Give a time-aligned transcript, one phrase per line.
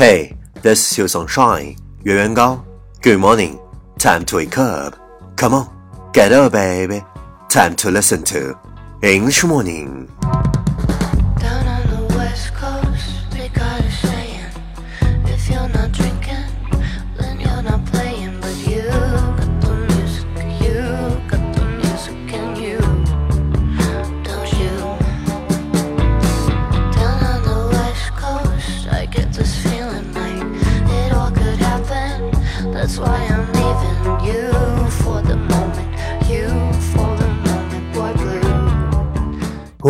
[0.00, 1.76] Hey, this is your sunshine.
[2.04, 2.64] 月圆高
[3.02, 3.58] Good morning.
[3.98, 4.94] Time to wake up.
[5.36, 5.68] Come on,
[6.12, 7.02] get up, baby.
[7.48, 8.56] Time to listen to
[9.02, 10.08] English morning.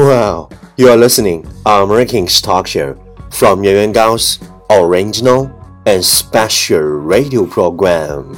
[0.01, 2.97] Wow, you are listening our American talk show
[3.31, 5.49] from Yuan Yuan Gao's original
[5.85, 8.37] and special radio program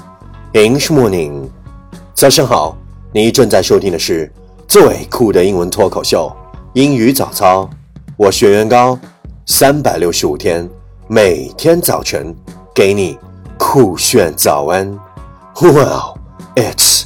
[0.53, 1.51] English Morning.
[2.15, 2.77] 早上好，
[3.12, 4.33] 你正在收听的是
[4.67, 6.30] 最酷的英文脱口秀
[6.75, 7.69] 英语早操。
[8.17, 8.98] 我是袁元高，
[9.47, 10.69] 三百六十五天，
[11.06, 12.34] 每天早晨
[12.75, 13.19] 给你
[13.59, 14.87] 酷炫早安。
[15.61, 16.19] Wow,
[16.55, 17.02] it's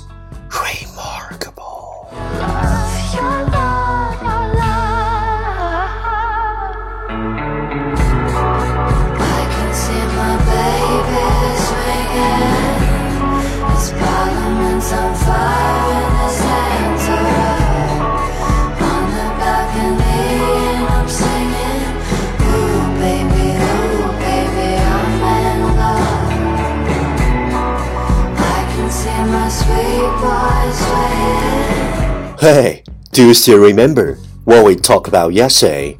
[32.39, 35.97] Hey, do you still remember what we talked about yesterday?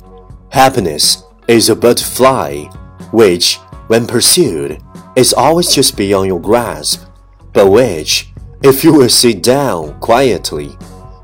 [0.51, 2.65] Happiness is a butterfly,
[3.11, 3.55] which,
[3.87, 4.79] when pursued,
[5.15, 7.09] is always just beyond your grasp,
[7.53, 8.29] but which,
[8.61, 10.77] if you will sit down quietly,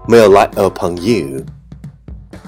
[0.07, 1.45] may light upon you.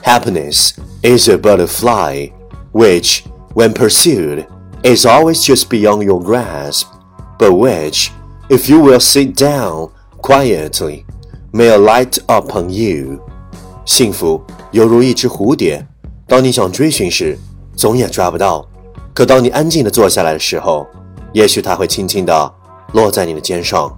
[0.04, 2.30] Happiness is a butterfly,
[2.72, 4.48] which, when pursued,
[4.84, 6.92] is always just beyond your grasp,
[7.38, 8.12] but which,
[8.50, 11.06] if you will sit down quietly,
[11.55, 13.21] may light upon you.
[13.85, 14.41] 幸福
[14.73, 15.87] 犹如一只蝴蝶，
[16.27, 17.37] 当你想追寻时，
[17.75, 18.65] 总也抓不到；
[19.13, 20.87] 可当你安静地坐下来的时候，
[21.33, 22.55] 也许它会轻轻地
[22.93, 23.91] 落在你的肩上。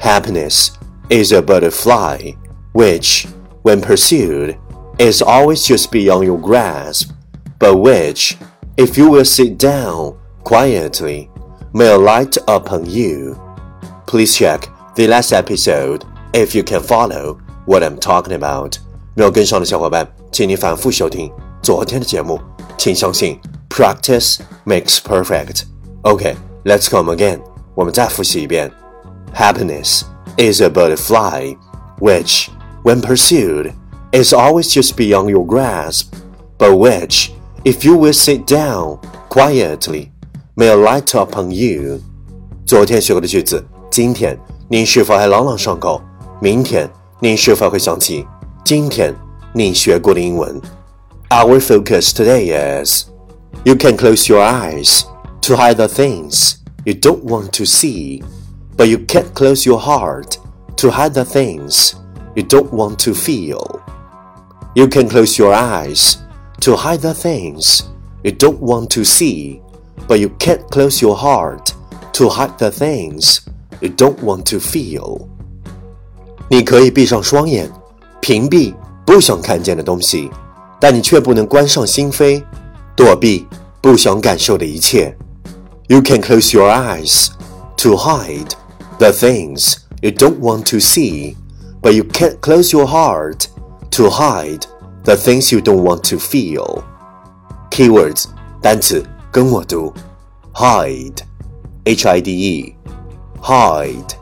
[0.00, 0.68] Happiness
[1.08, 2.34] is a butterfly,
[2.72, 3.26] which,
[3.62, 4.56] when pursued,
[4.98, 7.10] is always just beyond your grasp,
[7.58, 8.34] but which,
[8.76, 11.28] if you will sit down quietly,
[11.72, 13.36] may light upon you.
[14.06, 18.76] Please check the last episode if you can follow what I'm talking about.
[19.14, 21.30] 没有跟上的小伙伴，请你反复收听
[21.62, 22.40] 昨天的节目。
[22.78, 25.62] 请相信，practice makes perfect.
[26.02, 27.40] OK, let's come again.
[27.74, 28.72] 我们再复习一遍。
[29.34, 30.02] Happiness
[30.36, 31.56] is a butterfly,
[32.00, 32.48] which,
[32.82, 33.72] when pursued,
[34.12, 36.14] is always just beyond your grasp,
[36.58, 37.30] but which,
[37.64, 38.98] if you will sit down
[39.28, 40.08] quietly,
[40.56, 42.00] may light upon you.
[42.66, 46.02] 昨天学过的句子，今天你是否还朗朗上口？
[46.40, 46.90] 明天
[47.20, 48.26] 你是否会想起
[48.64, 49.14] 今天
[49.54, 50.60] 你学过的英文？
[51.30, 53.06] Our focus today is
[53.64, 55.04] you can close your eyes
[55.42, 58.22] to hide the things you don't want to see,
[58.76, 60.36] but you can't close your heart
[60.76, 61.92] to hide the things
[62.34, 63.80] you don't want to feel.
[64.74, 66.18] You can close your eyes
[66.60, 67.84] to hide the things
[68.24, 69.60] you don't want to see,
[70.08, 71.74] but you can't close your heart
[72.14, 73.42] to hide the things
[73.80, 75.28] you don't want to feel.
[76.48, 77.70] 你可以闭上双眼，
[78.20, 78.74] 屏蔽
[79.06, 80.30] 不想看见的东西，
[80.80, 82.42] 但你却不能关上心扉，
[82.94, 83.46] 躲避
[83.80, 85.16] 不想感受的一切。
[85.88, 87.28] You can close your eyes
[87.78, 88.52] to hide
[88.98, 91.36] the things you don't want to see,
[91.80, 93.46] but you can't close your heart
[93.90, 94.64] to hide
[95.04, 96.82] the things you don't want to feel.
[97.70, 98.26] Keywords
[98.60, 99.92] 单词跟我读，
[100.54, 104.14] hide，h i d e，hide，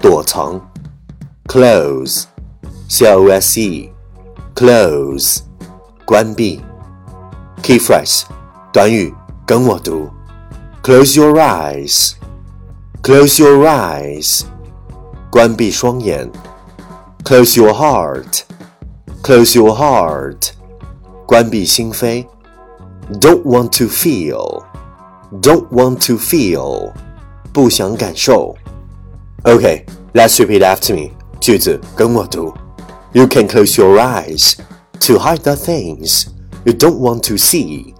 [0.00, 0.60] 躲藏
[1.46, 5.38] ，close，c o s e，close，
[6.04, 6.60] 关闭。
[7.62, 8.24] Key phrase
[8.72, 9.14] 短语
[9.46, 10.10] 跟我读，
[10.82, 14.42] close your eyes，close your eyes，
[15.30, 16.28] 关闭双眼，
[17.22, 20.50] close your heart，close your heart，
[21.24, 22.26] 关闭心扉。
[23.20, 24.64] Don't want to feel,
[25.40, 26.92] don't want to feel，
[27.52, 28.56] 不想感受。
[29.44, 31.10] Okay, let's repeat after me.
[31.40, 32.52] 句子跟我读。
[33.12, 34.54] You can close your eyes
[35.00, 36.26] to hide the things
[36.64, 37.94] you don't want to see,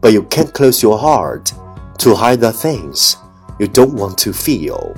[0.00, 1.52] but you can't close your heart
[1.98, 3.14] to hide the things
[3.58, 4.94] you don't want to feel.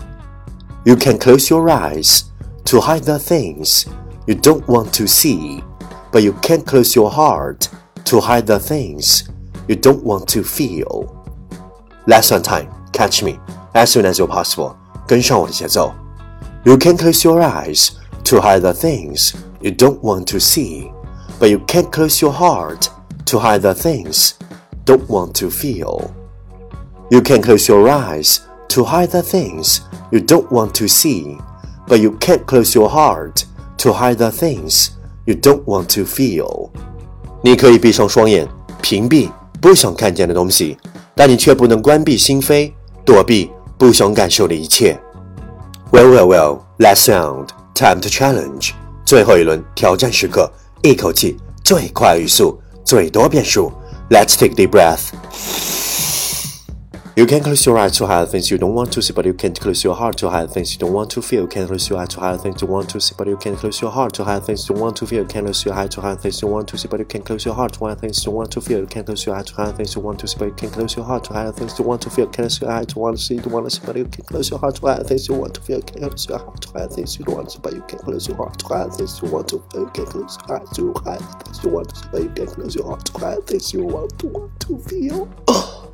[0.85, 2.25] You can close your eyes
[2.65, 3.87] to hide the things
[4.27, 5.63] you don't want to see,
[6.11, 7.69] but you can't close your heart
[8.07, 9.29] to hide the things
[9.69, 11.17] you don't want to feel.
[12.07, 13.39] Less on time, catch me
[13.75, 14.77] as soon as you're possible.
[15.07, 15.93] 跟上我的节奏。
[16.65, 17.93] You can close your eyes
[18.25, 20.91] to hide the things you don't want to see,
[21.39, 22.91] but you can't close your heart
[23.27, 24.35] to hide the things
[24.85, 26.11] don't want to feel.
[27.11, 29.81] You can close your eyes to hide the things
[30.11, 31.39] you don't want to see,
[31.87, 33.45] but you can't close your heart
[33.79, 34.91] to hide the things
[35.27, 36.71] you don't want to feel.
[37.43, 38.47] 你可以闭上双眼，
[38.83, 39.31] 屏蔽
[39.61, 40.77] 不想看见的东西，
[41.15, 42.73] 但你却不能关闭心扉，
[43.05, 45.01] 躲避不想感受的一切。
[45.96, 46.66] Well, well, well.
[46.78, 48.72] Last round, time to challenge.
[49.06, 50.52] 最后一轮挑战时刻，
[50.82, 53.72] 一口气最快语速，最多变数。
[54.10, 55.12] Let's take deep breath.
[57.18, 59.34] You can close your eyes to hide things you don't want to see, but you
[59.34, 61.44] can't close your heart to hide things you don't want to feel.
[61.44, 63.58] You can close your eyes to hide things you want to see, but you can't
[63.58, 65.22] close your heart to hide things you want to feel.
[65.22, 67.26] You can close your eyes to hide things you want to see, but you can't
[67.26, 68.80] close your heart to hide things you want to feel.
[68.82, 70.74] You can close your eyes to hide things you want to see, but you can't
[70.74, 72.28] close your heart to hide things you want to feel.
[72.28, 74.50] Close your eyes to want to see, you want to see, but you can't close
[74.50, 75.82] your heart to hide things you want to feel.
[75.82, 78.02] Can close your heart to hide things you don't want to see, but you can't
[78.04, 79.86] close your heart to hide things you want to feel.
[79.86, 80.34] You can close
[80.84, 83.06] your eyes to hide things you want to see, but you can't close your heart
[83.06, 85.85] to hide things you want to want to feel.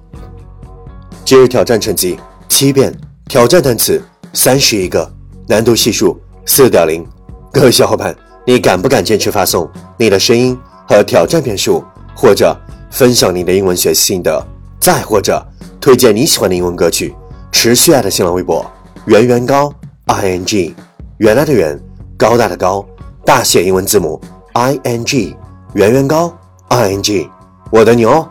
[1.31, 2.19] 今日挑战成绩
[2.49, 2.93] 七遍，
[3.29, 5.09] 挑战单词三十一个，
[5.47, 7.07] 难度系数四点零。
[7.53, 8.13] 各位小伙伴，
[8.45, 11.81] 你敢不敢坚持发送你的声音和挑战遍数，
[12.13, 12.53] 或者
[12.89, 14.45] 分享你的英文学习心得，
[14.77, 15.41] 再或者
[15.79, 17.15] 推荐你喜欢的英文歌曲？
[17.49, 18.69] 持续爱的新浪微博
[19.05, 19.73] 圆圆高
[20.07, 20.75] i n g，
[21.19, 21.79] 原来的圆，
[22.17, 22.85] 高大的高，
[23.23, 24.19] 大写英文字母
[24.51, 25.33] i n g，
[25.75, 26.37] 圆圆高
[26.67, 27.25] i n g，
[27.71, 28.27] 我的牛，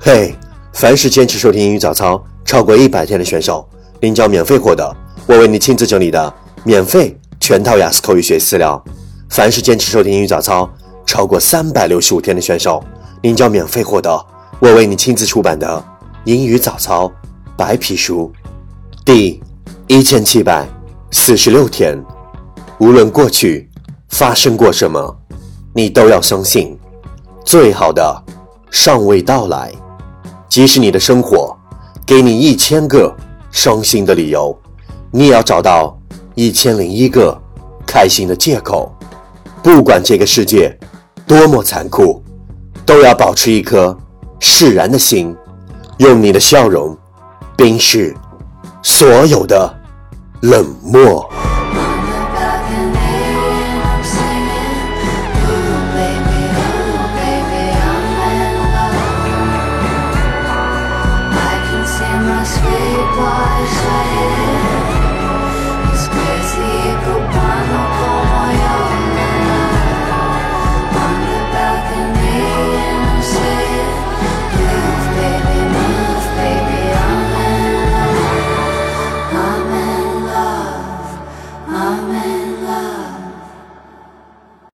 [0.00, 0.34] 嘿，
[0.72, 2.18] 凡是坚持收听英语早操。
[2.48, 3.68] 超过一百天的选手，
[4.00, 4.96] 您将免费获得
[5.26, 6.32] 我为你亲自整理的
[6.64, 8.82] 免费全套雅思口语学习资料。
[9.28, 10.66] 凡是坚持收听英语早操
[11.04, 12.82] 超过三百六十五天的选手，
[13.20, 14.18] 您将免费获得
[14.60, 15.84] 我为你亲自出版的
[16.24, 17.12] 英语早操
[17.54, 18.32] 白皮书。
[19.04, 19.42] 第
[19.86, 20.66] 一千七百
[21.10, 22.02] 四十六天，
[22.78, 23.68] 无论过去
[24.08, 25.14] 发生过什么，
[25.74, 26.78] 你都要相信，
[27.44, 28.24] 最好的
[28.70, 29.70] 尚未到来。
[30.48, 31.57] 即使你的生活。
[32.08, 33.14] 给你一千个
[33.50, 34.58] 伤心的理由，
[35.10, 35.94] 你也要找到
[36.34, 37.38] 一千零一个
[37.86, 38.90] 开心的借口。
[39.62, 40.74] 不管这个世界
[41.26, 42.22] 多么残酷，
[42.86, 43.94] 都要保持一颗
[44.40, 45.36] 释然的心，
[45.98, 46.96] 用你的笑容
[47.54, 48.16] 冰释
[48.82, 49.78] 所有的
[50.40, 51.28] 冷漠。